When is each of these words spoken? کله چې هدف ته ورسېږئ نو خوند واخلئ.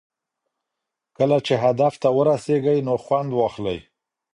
کله 1.17 1.37
چې 1.45 1.53
هدف 1.63 1.93
ته 2.01 2.09
ورسېږئ 2.17 2.79
نو 2.87 2.93
خوند 3.03 3.29
واخلئ. 3.33 3.79